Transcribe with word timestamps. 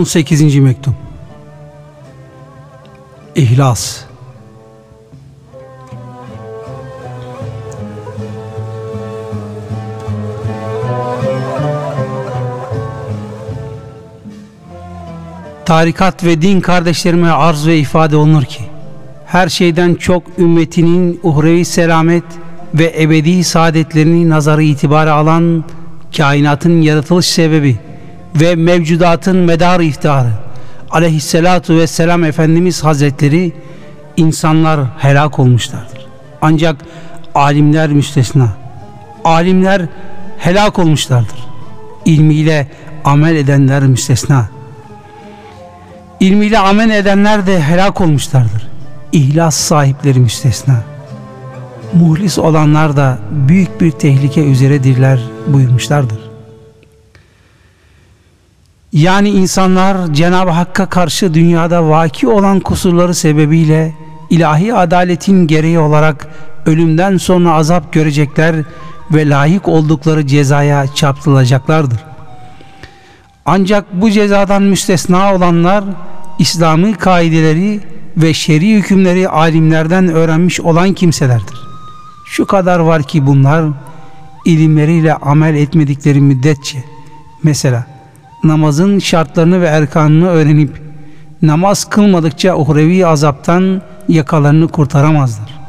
18. 0.00 0.56
Mektup 0.56 0.94
İhlas 3.34 4.00
Tarikat 15.64 16.24
ve 16.24 16.42
din 16.42 16.60
kardeşlerime 16.60 17.30
arz 17.30 17.66
ve 17.66 17.78
ifade 17.78 18.16
olunur 18.16 18.44
ki 18.44 18.60
her 19.26 19.48
şeyden 19.48 19.94
çok 19.94 20.22
ümmetinin 20.38 21.20
uhrevi 21.22 21.64
selamet 21.64 22.24
ve 22.74 22.94
ebedi 22.98 23.44
saadetlerini 23.44 24.28
nazarı 24.28 24.62
itibara 24.62 25.12
alan 25.12 25.64
kainatın 26.16 26.82
yaratılış 26.82 27.26
sebebi 27.26 27.89
ve 28.34 28.54
mevcudatın 28.54 29.36
medar 29.36 29.80
iftiharı 29.80 30.30
aleyhissalatu 30.90 31.78
vesselam 31.78 32.24
Efendimiz 32.24 32.84
Hazretleri 32.84 33.52
insanlar 34.16 34.80
helak 34.98 35.38
olmuşlardır. 35.38 36.06
Ancak 36.42 36.76
alimler 37.34 37.88
müstesna. 37.88 38.48
Alimler 39.24 39.82
helak 40.38 40.78
olmuşlardır. 40.78 41.38
İlmiyle 42.04 42.68
amel 43.04 43.36
edenler 43.36 43.82
müstesna. 43.82 44.48
İlmiyle 46.20 46.58
amel 46.58 46.90
edenler 46.90 47.46
de 47.46 47.62
helak 47.62 48.00
olmuşlardır. 48.00 48.68
İhlas 49.12 49.56
sahipleri 49.56 50.20
müstesna. 50.20 50.82
Muhlis 51.94 52.38
olanlar 52.38 52.96
da 52.96 53.18
büyük 53.30 53.80
bir 53.80 53.90
tehlike 53.90 54.44
üzeredirler 54.44 55.20
buyurmuşlardır. 55.46 56.19
Yani 58.92 59.28
insanlar 59.28 60.14
Cenab-ı 60.14 60.50
Hakk'a 60.50 60.86
karşı 60.86 61.34
dünyada 61.34 61.88
vaki 61.88 62.28
olan 62.28 62.60
kusurları 62.60 63.14
sebebiyle 63.14 63.94
ilahi 64.30 64.74
adaletin 64.74 65.46
gereği 65.46 65.78
olarak 65.78 66.28
ölümden 66.66 67.16
sonra 67.16 67.52
azap 67.52 67.92
görecekler 67.92 68.56
ve 69.10 69.28
layık 69.28 69.68
oldukları 69.68 70.26
cezaya 70.26 70.94
çarptırılacaklardır. 70.94 71.98
Ancak 73.46 73.84
bu 73.92 74.10
cezadan 74.10 74.62
müstesna 74.62 75.34
olanlar 75.34 75.84
İslami 76.38 76.94
kaideleri 76.94 77.80
ve 78.16 78.34
şer'i 78.34 78.74
hükümleri 78.74 79.28
alimlerden 79.28 80.08
öğrenmiş 80.08 80.60
olan 80.60 80.92
kimselerdir. 80.92 81.60
Şu 82.26 82.46
kadar 82.46 82.78
var 82.78 83.02
ki 83.02 83.26
bunlar 83.26 83.64
ilimleriyle 84.44 85.14
amel 85.14 85.54
etmedikleri 85.54 86.20
müddetçe 86.20 86.84
mesela 87.42 87.99
namazın 88.44 88.98
şartlarını 88.98 89.60
ve 89.60 89.66
erkanını 89.66 90.28
öğrenip 90.28 90.82
namaz 91.42 91.84
kılmadıkça 91.84 92.56
uhrevi 92.56 93.06
azaptan 93.06 93.82
yakalarını 94.08 94.68
kurtaramazlar. 94.68 95.60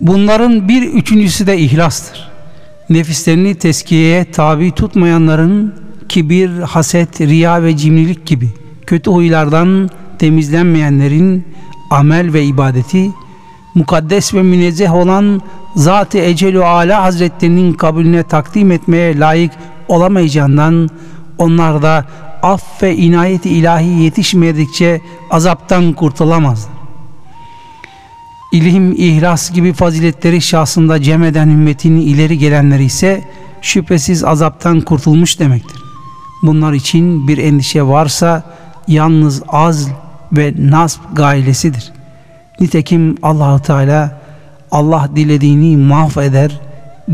Bunların 0.00 0.68
bir 0.68 0.82
üçüncüsü 0.82 1.46
de 1.46 1.58
ihlastır. 1.58 2.28
Nefislerini 2.90 3.54
teskiyeye 3.54 4.30
tabi 4.30 4.70
tutmayanların 4.70 5.74
kibir, 6.08 6.50
haset, 6.50 7.20
riya 7.20 7.62
ve 7.62 7.76
cimrilik 7.76 8.26
gibi 8.26 8.48
kötü 8.86 9.10
huylardan 9.10 9.90
temizlenmeyenlerin 10.18 11.46
amel 11.90 12.32
ve 12.32 12.44
ibadeti 12.44 13.10
mukaddes 13.74 14.34
ve 14.34 14.42
münezzeh 14.42 14.94
olan 14.94 15.42
Zat-ı 15.76 16.18
Ecel-i 16.18 16.64
Ala 16.64 17.02
Hazretlerinin 17.02 17.72
kabulüne 17.72 18.22
takdim 18.22 18.72
etmeye 18.72 19.18
layık 19.18 19.52
olamayacağından 19.88 20.90
onlar 21.38 21.82
da 21.82 22.04
af 22.42 22.82
ve 22.82 22.96
inayet 22.96 23.46
ilahi 23.46 24.02
yetişmedikçe 24.02 25.00
azaptan 25.30 25.92
kurtulamazlar. 25.92 26.76
İlim, 28.52 28.92
ihlas 28.92 29.50
gibi 29.50 29.72
faziletleri 29.72 30.40
şahsında 30.40 31.02
cem 31.02 31.22
eden 31.22 31.48
ümmetin 31.48 31.96
ileri 31.96 32.38
gelenleri 32.38 32.84
ise 32.84 33.24
şüphesiz 33.62 34.24
azaptan 34.24 34.80
kurtulmuş 34.80 35.38
demektir. 35.40 35.82
Bunlar 36.42 36.72
için 36.72 37.28
bir 37.28 37.38
endişe 37.38 37.82
varsa 37.82 38.42
yalnız 38.88 39.42
az 39.48 39.88
ve 40.32 40.54
nasb 40.58 41.00
gailesidir. 41.12 41.92
Nitekim 42.60 43.16
Allahu 43.22 43.62
Teala 43.62 44.20
Allah 44.70 45.10
dilediğini 45.16 45.76
mahveder, 45.76 46.60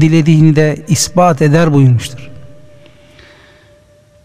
dilediğini 0.00 0.56
de 0.56 0.84
ispat 0.88 1.42
eder 1.42 1.72
buyurmuştur. 1.72 2.31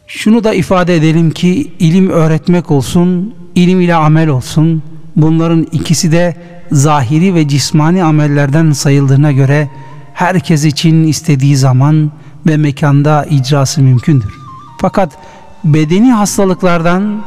Şunu 0.07 0.44
da 0.44 0.53
ifade 0.53 0.95
edelim 0.95 1.31
ki 1.31 1.72
ilim 1.79 2.09
öğretmek 2.09 2.72
olsun, 2.72 3.34
ilim 3.56 3.81
ile 3.81 3.95
amel 3.95 4.29
olsun. 4.29 4.84
Bunların 5.16 5.68
ikisi 5.72 6.12
de 6.12 6.35
zahiri 6.72 7.35
ve 7.35 7.47
cismani 7.47 8.03
amellerden 8.03 8.72
sayıldığına 8.72 9.31
göre 9.31 9.69
herkes 10.13 10.66
için 10.66 11.03
istediği 11.03 11.57
zaman 11.57 12.12
ve 12.47 12.57
mekanda 12.57 13.25
icrası 13.25 13.81
mümkündür. 13.81 14.34
Fakat 14.81 15.18
bedeni 15.63 16.12
hastalıklardan 16.12 17.24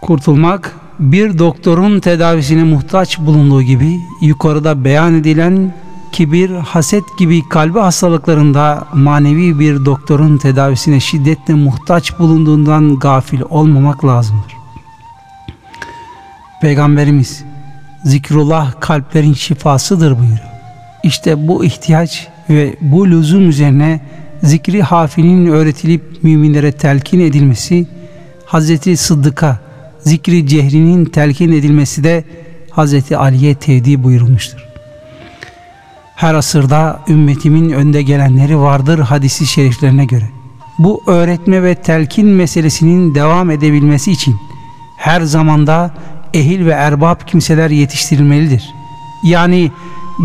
kurtulmak 0.00 0.76
bir 0.98 1.38
doktorun 1.38 2.00
tedavisine 2.00 2.64
muhtaç 2.64 3.18
bulunduğu 3.18 3.62
gibi 3.62 4.00
yukarıda 4.20 4.84
beyan 4.84 5.14
edilen 5.14 5.74
kibir, 6.12 6.50
haset 6.50 7.04
gibi 7.18 7.48
kalbi 7.48 7.78
hastalıklarında 7.78 8.84
manevi 8.94 9.58
bir 9.58 9.84
doktorun 9.84 10.38
tedavisine 10.38 11.00
şiddetle 11.00 11.54
muhtaç 11.54 12.18
bulunduğundan 12.18 12.98
gafil 12.98 13.40
olmamak 13.50 14.04
lazımdır. 14.04 14.52
Peygamberimiz 16.60 17.44
zikrullah 18.04 18.80
kalplerin 18.80 19.34
şifasıdır 19.34 20.18
buyuruyor. 20.18 20.50
İşte 21.02 21.48
bu 21.48 21.64
ihtiyaç 21.64 22.28
ve 22.50 22.76
bu 22.80 23.10
lüzum 23.10 23.48
üzerine 23.48 24.00
zikri 24.42 24.82
hafinin 24.82 25.46
öğretilip 25.46 26.02
müminlere 26.22 26.72
telkin 26.72 27.20
edilmesi 27.20 27.86
Hazreti 28.46 28.96
Sıddık'a 28.96 29.58
zikri 30.00 30.46
cehrinin 30.46 31.04
telkin 31.04 31.52
edilmesi 31.52 32.04
de 32.04 32.24
Hazreti 32.70 33.16
Ali'ye 33.16 33.54
tevdi 33.54 34.02
buyurulmuştur. 34.02 34.69
Her 36.20 36.34
asırda 36.34 37.00
ümmetimin 37.08 37.70
önde 37.70 38.02
gelenleri 38.02 38.58
vardır 38.58 38.98
hadisi 38.98 39.46
şeriflerine 39.46 40.04
göre. 40.04 40.30
Bu 40.78 41.02
öğretme 41.06 41.62
ve 41.62 41.74
telkin 41.74 42.26
meselesinin 42.26 43.14
devam 43.14 43.50
edebilmesi 43.50 44.12
için 44.12 44.36
her 44.96 45.20
zamanda 45.20 45.94
ehil 46.34 46.66
ve 46.66 46.70
erbab 46.70 47.16
kimseler 47.26 47.70
yetiştirilmelidir. 47.70 48.74
Yani 49.24 49.70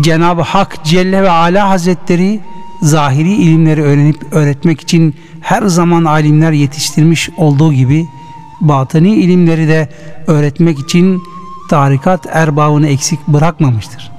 Cenab-ı 0.00 0.42
Hak 0.42 0.84
Celle 0.84 1.22
ve 1.22 1.30
Ala 1.30 1.68
Hazretleri 1.68 2.40
zahiri 2.82 3.34
ilimleri 3.34 3.82
öğrenip 3.82 4.32
öğretmek 4.32 4.80
için 4.80 5.14
her 5.40 5.62
zaman 5.62 6.04
alimler 6.04 6.52
yetiştirmiş 6.52 7.30
olduğu 7.36 7.72
gibi 7.72 8.06
batini 8.60 9.14
ilimleri 9.14 9.68
de 9.68 9.88
öğretmek 10.26 10.78
için 10.78 11.22
tarikat 11.70 12.26
erbabını 12.32 12.88
eksik 12.88 13.28
bırakmamıştır. 13.28 14.15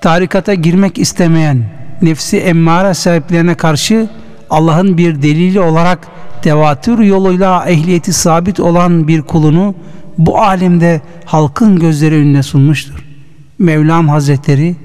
Tarikata 0.00 0.54
girmek 0.54 0.98
istemeyen 0.98 1.64
nefsi 2.02 2.36
emmare 2.36 2.94
sahiplerine 2.94 3.54
karşı 3.54 4.08
Allah'ın 4.50 4.98
bir 4.98 5.22
delili 5.22 5.60
olarak 5.60 6.08
tevatür 6.42 6.98
yoluyla 6.98 7.64
ehliyeti 7.66 8.12
sabit 8.12 8.60
olan 8.60 9.08
bir 9.08 9.22
kulunu 9.22 9.74
bu 10.18 10.38
alemde 10.38 11.00
halkın 11.24 11.78
gözleri 11.78 12.14
önüne 12.14 12.42
sunmuştur. 12.42 13.04
Mevlam 13.58 14.08
Hazretleri 14.08 14.76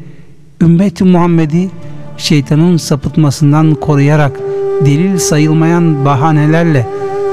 ümmet 0.62 1.01
Muhammed'i 1.01 1.69
şeytanın 2.18 2.77
sapıtmasından 2.77 3.75
koruyarak 3.75 4.39
delil 4.85 5.18
sayılmayan 5.18 6.06
bahanelerle 6.06 6.88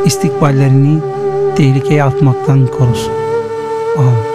istikballerini 0.05 0.99
tehlikeye 1.57 2.05
atmaktan 2.05 2.67
korusun. 2.67 3.13
Amin. 3.99 4.28